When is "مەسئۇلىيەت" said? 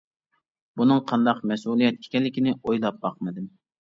1.51-2.01